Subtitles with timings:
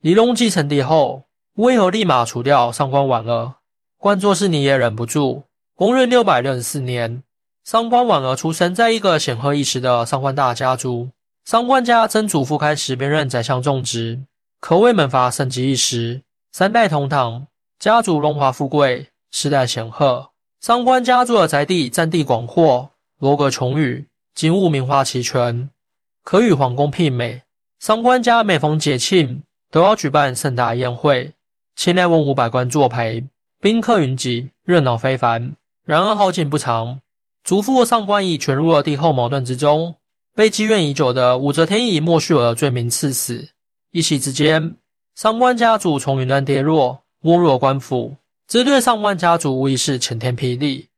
[0.00, 1.24] 李隆继承帝后，
[1.54, 3.54] 为何立马除掉上官婉儿？
[3.96, 5.42] 官作是你也忍不住。
[5.74, 7.24] 公元六百六十四年，
[7.64, 11.08] 上官婉儿出生在一个显赫一时的上官大家族。
[11.44, 14.20] 上官家曾祖父开始便任宰相种植，
[14.60, 16.22] 可谓门阀盛极一时，
[16.52, 17.48] 三代同堂，
[17.80, 20.30] 家族荣华富贵，世代显赫。
[20.60, 22.88] 上官家族的宅地占地广阔，
[23.18, 24.06] 楼阁琼宇，
[24.36, 25.68] 景物名画齐全，
[26.22, 27.42] 可与皇宫媲美。
[27.80, 31.32] 上官家每逢节庆都要举办盛大宴会，
[31.76, 33.24] 千来文武百官作陪，
[33.60, 35.54] 宾客云集，热闹非凡。
[35.84, 37.00] 然而好景不长，
[37.44, 39.96] 祖父上官仪卷入了帝后矛盾之中。
[40.34, 43.48] 被积怨已久的武则天以莫须有的罪名赐死，
[43.90, 44.76] 一夕之间，
[45.16, 48.16] 上官家族从云端跌落，没入了官府。
[48.46, 50.88] 这对上官家族无疑是晴天霹雳。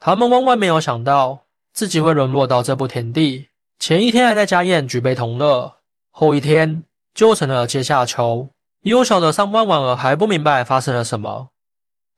[0.00, 1.40] 他们万万没有想到
[1.72, 3.48] 自己会沦落到这步田地。
[3.78, 5.74] 前一天还在家宴举杯同乐，
[6.10, 6.82] 后一天
[7.16, 8.48] 就成了阶下囚。
[8.82, 11.48] 幼小的上官婉儿还不明白发生了什么，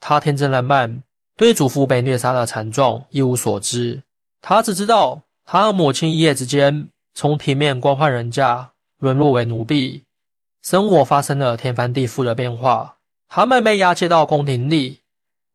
[0.01, 1.03] 她天真烂漫，
[1.37, 4.03] 对祖父被虐杀的惨状一无所知。
[4.43, 5.23] 她只知道。
[5.51, 10.05] 她和母亲一夜之间从体面官宦人家沦落为奴婢，
[10.63, 12.97] 生活发生了天翻地覆的变化。
[13.31, 15.01] 他们被押解到宫廷里，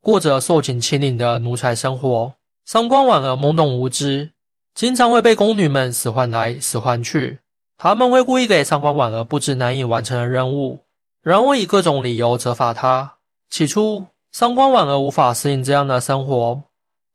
[0.02, 2.34] 过着受尽欺凌的奴才生活。
[2.66, 4.32] 上官婉儿懵懂无知，
[4.74, 7.38] 经常会被宫女们使唤来使唤去。
[7.78, 10.80] 他们会故意给上官婉儿布置难以完成的任务，
[11.22, 13.16] 然后以各种理由责罚她。
[13.50, 16.64] 起初，上官婉儿无法适应这样的生活，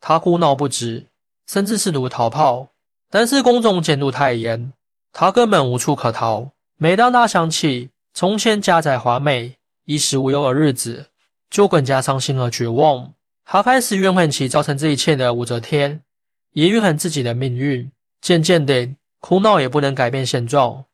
[0.01, 1.07] 她哭闹不止。
[1.47, 2.69] 甚至试图逃跑，
[3.09, 4.71] 但是公众监督太严，
[5.15, 6.51] 他根本无处可逃。
[6.77, 11.07] 每当他想起从前家宅华美、衣食无忧的日子，
[11.49, 13.15] 就更加伤心和绝望。
[13.47, 16.03] 他开始怨恨起造成这一切的武则天，
[16.53, 17.91] 也怨恨自己的命运。
[18.21, 18.87] 渐渐的，
[19.21, 20.85] 哭闹也不能改变现状。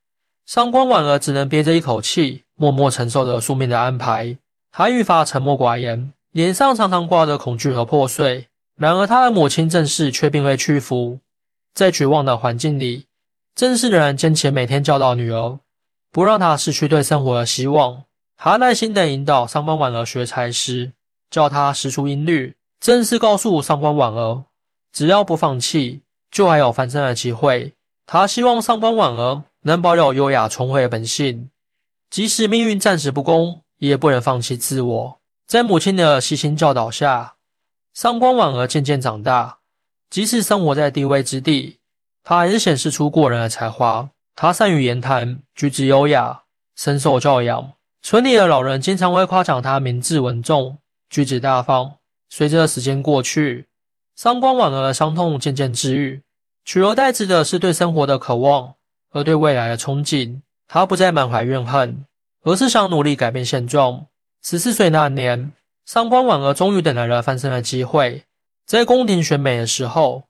[0.46, 4.36] 上官婉儿只能憋着一口气，默默承受着宿命的安排。
[4.70, 8.48] 她愈发沉默寡言，脸上常常挂着恐惧和破碎。
[8.76, 11.20] 然而，她的母亲郑氏却并未屈服。
[11.74, 13.06] 在绝望的环境里，
[13.54, 15.58] 郑氏仍然坚持每天教导女儿，
[16.10, 18.04] 不让她失去对生活的希望。
[18.36, 20.92] 她耐心地引导上官婉儿学才诗，
[21.30, 22.54] 教她识出音律。
[22.80, 24.44] 郑氏告诉上官婉儿，
[24.92, 27.72] 只要不放弃，就还有翻身的机会。
[28.06, 31.50] 他希望上官婉儿能保有优雅聪慧的本性，
[32.10, 35.20] 即使命运暂时不公，也不能放弃自我。
[35.46, 37.34] 在母亲的悉心教导下。
[37.92, 39.58] 上官婉儿渐渐长大，
[40.10, 41.78] 即使生活在低微之地，
[42.24, 44.10] 她还是显示出过人的才华。
[44.34, 46.42] 她善于言谈，举止优雅，
[46.74, 47.72] 深受教养。
[48.02, 50.78] 村里的老人经常会夸奖她明智稳重，
[51.08, 51.94] 举止大方。
[52.28, 53.68] 随着时间过去，
[54.16, 56.20] 上官婉儿的伤痛渐渐治愈，
[56.64, 58.74] 取而代之的是对生活的渴望
[59.08, 60.40] 和对未来的憧憬。
[60.66, 62.04] 她不再满怀怨恨，
[62.42, 64.06] 而是想努力改变现状。
[64.42, 65.52] 十四岁那年。
[65.84, 68.24] 上官婉儿终于等来了翻身的机会，
[68.64, 70.24] 在宫廷选美的时候，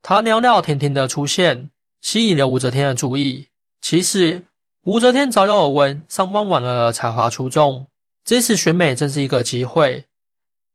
[0.00, 3.48] 她袅袅婷婷的出现，吸引了武则天的注意。
[3.80, 4.44] 其实，
[4.84, 7.88] 武则天早有耳闻上官婉儿才华出众，
[8.24, 10.04] 这次选美正是一个机会，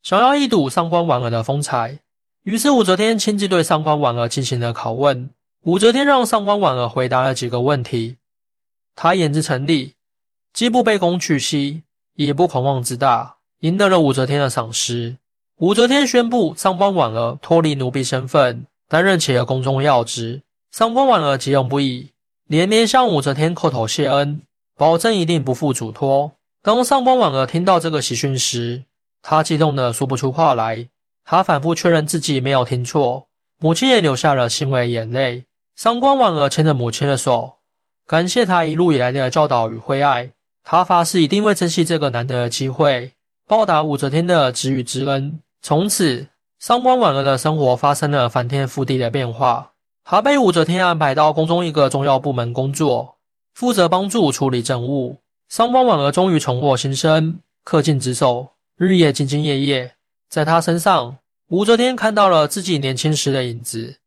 [0.04, 2.00] 想要一睹上官婉儿的风采。
[2.48, 5.30] 于是，武则天亲自对上官婉儿进行了拷问。
[5.64, 8.16] 武则天让上官婉儿回答了几个问题，
[8.96, 9.96] 她言之成立，
[10.54, 13.36] 既不卑躬屈膝，也不狂妄自大。
[13.60, 15.18] 赢得了武则天的赏识。
[15.58, 20.42] 武则天宣布上官婉儿脱离奴婢身份，担任起了宫中要职。
[20.72, 22.12] 上官婉儿激动不已，
[22.46, 24.42] 连连向武则天叩头谢恩，
[24.78, 26.32] 保证一定不负嘱托。
[26.62, 28.86] 当上官婉儿听到这个喜讯时，
[29.22, 30.88] 她激动的说不出话来。
[31.30, 33.28] 她反复确认自己没有听错，
[33.60, 35.44] 母亲也流下了欣慰眼泪。
[35.76, 37.58] 上官婉儿牵着母亲的手，
[38.08, 40.32] 感谢她一路以来的教导与惠爱。
[40.64, 43.12] 她发誓一定会珍惜这个难得的机会。
[43.46, 45.42] 报答武则天的知遇之恩。
[45.62, 46.28] 从此，
[46.60, 49.74] 上官婉儿的生活发生了翻天覆地的变化。
[50.06, 53.18] 她被武则天安排到宫中一个重要部门工作，
[53.54, 55.18] 负责帮助处理政务。
[55.50, 59.97] 上官婉儿终于重获新生，恪尽职守，日夜兢兢业业。
[60.30, 61.18] 在她身上，
[61.50, 63.98] 武则天看到了自己年轻时的影子，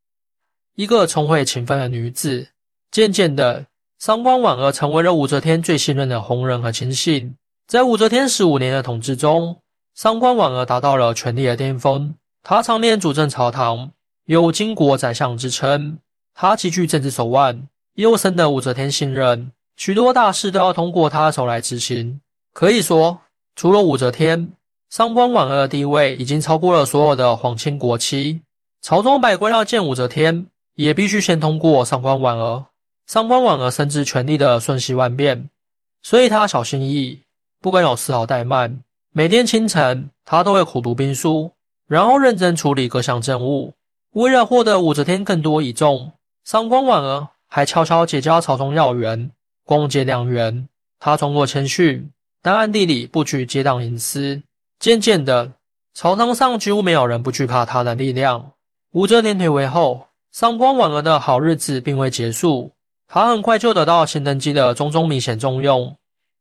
[0.75, 2.49] 一个聪慧勤奋的女子。
[2.91, 3.67] 渐渐的，
[3.99, 7.37] 上官婉儿成为了武则天最信任的红人和亲信。
[7.67, 9.61] 在武则天十五年的统治中，
[9.95, 12.15] 上官婉儿达到了权力的巅峰。
[12.43, 13.93] 她常年主政朝堂，
[14.25, 15.99] 有巾帼宰相之称。
[16.35, 22.21] 她极具政治手腕，又深得武则天信任，许多大事都要通过她手来执行。
[22.53, 23.21] 可以说，
[23.55, 24.53] 除了武则天，
[24.91, 28.41] 上官婉儿的地位已经超过了所有的皇亲国戚。
[28.83, 32.65] 朝中百官要见武则天，也必须先通过上官婉儿。
[33.07, 35.49] 上官婉儿深知权力的瞬息万变。
[36.03, 37.21] 所以他小心翼翼，
[37.61, 38.81] 不敢有丝毫怠慢。
[39.13, 41.53] 每天清晨，他都会苦读兵书，
[41.87, 43.73] 然后认真处理各项政务。
[44.15, 46.11] 为了获得武则天更多倚重，
[46.45, 49.31] 上官婉儿还悄悄结交朝中要员，
[49.65, 50.69] 共结良缘。
[50.99, 52.11] 他通过谦逊，
[52.43, 54.43] 但暗地里不拘结党营私。
[54.81, 55.53] 渐渐的，
[55.93, 58.53] 朝堂上几乎没有人不惧怕他的力量。
[58.93, 62.73] 武则天退位后，上官婉儿的好日子并未结束。
[63.07, 65.95] 他很快就得到新登基的中宗明显重用，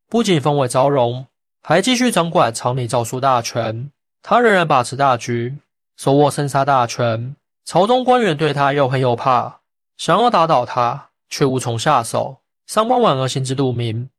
[0.07, 1.25] 不仅封为昭容，
[1.61, 3.91] 还继续掌管朝里诏书大权。
[4.23, 5.57] 他仍然把持大局，
[5.97, 7.35] 手握生杀大权。
[7.65, 9.59] 朝中官员对他又恨又怕，
[9.97, 12.37] 想要打倒他，却无从下手。
[12.67, 14.09] 上官婉儿心知肚明，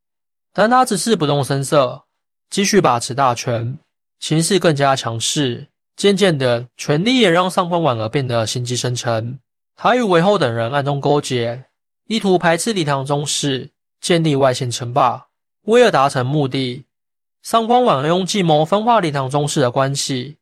[0.52, 2.02] 但他只是不动声色，
[2.50, 3.78] 继续把持大权，
[4.20, 5.66] 形势更加强势。
[5.96, 9.40] 渐渐的，权力也让上官婉儿变得心机深沉。
[9.74, 11.64] 他与韦后等人暗中勾结。
[12.06, 13.70] 意图排斥李唐宗室，
[14.00, 15.26] 建立外姓称霸。
[15.62, 16.84] 为了达成目的，
[17.42, 20.36] 上官婉儿用计谋分化李唐宗室的关系，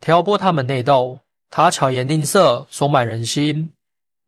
[0.00, 1.18] 挑拨他们内斗。
[1.50, 3.72] 他巧言令色，收买人心。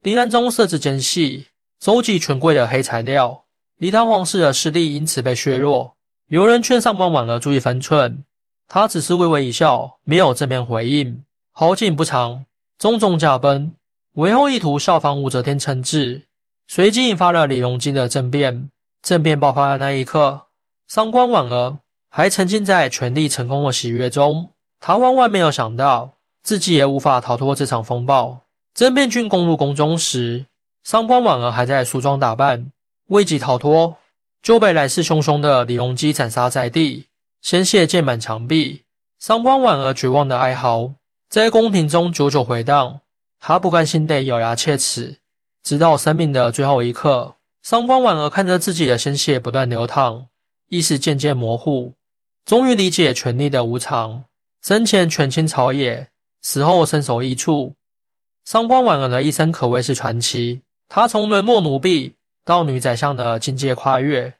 [0.02, 1.46] 李唐宗设置奸细，
[1.80, 3.44] 收集权贵的黑材料，
[3.78, 5.96] 李唐皇室的势力因此被削弱。
[6.28, 8.24] 有人劝上官婉儿注意分寸，
[8.68, 11.22] 他只是微微一笑，没有正面回应。
[11.52, 12.44] 好景不长，
[12.78, 13.72] 中宗驾崩，
[14.14, 16.22] 韦后意图效仿武则天称制。
[16.66, 18.70] 随即引发了李隆基的政变。
[19.02, 20.46] 政变爆发的那一刻，
[20.88, 21.76] 上官婉儿
[22.08, 24.48] 还沉浸在权力成功的喜悦中。
[24.80, 28.40] 他万万没有想到，自己也无法逃脱这场风暴。
[28.72, 30.46] 政变军攻入宫中时，
[30.82, 32.72] 上官婉儿还在梳妆打扮，
[33.08, 33.98] 未及逃脱，
[34.42, 37.04] 就被来势汹汹的李隆基斩杀在地，
[37.44, 38.84] 鲜血溅满墙壁。
[39.18, 40.94] 上官婉儿绝望的哀嚎
[41.28, 43.02] 在宫廷中久久回荡。
[43.38, 45.18] 她不甘心地咬牙切齿。
[45.62, 50.28] 直到生命的最后一刻，上官婉儿看着自己的鲜血不断流淌，
[50.70, 51.92] 意识渐渐模糊，
[52.46, 54.24] 终于理解权力的无常。
[54.62, 56.08] 生前权倾朝野，
[56.40, 57.74] 死后身首异处。
[58.46, 60.62] 上官婉儿的一生可谓是传奇。
[60.88, 64.32] 她从沦落奴婢到女宰相的境界跨越，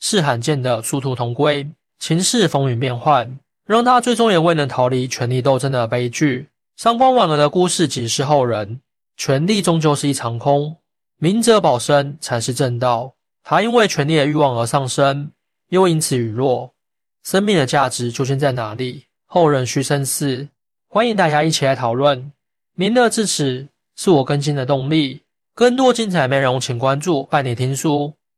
[0.00, 1.68] 是罕见的殊途同归。
[1.98, 6.48] 情势风云变幻，让他最终也未能逃离权力斗争的悲剧。
[6.76, 8.80] 上官婉儿的故事警示后人。
[9.18, 10.76] 权力终究是一场空，
[11.16, 13.14] 明哲保身才是正道。
[13.42, 15.32] 他因为权力的欲望而上升，
[15.70, 16.74] 又因此陨落。
[17.24, 19.06] 生命的价值究竟在哪里？
[19.24, 20.48] 后人需深思。
[20.86, 22.30] 欢迎大家一起来讨论。
[22.74, 25.22] 您的支持是我更新的动力。
[25.54, 28.12] 更多精彩内容，请关注伴你听书。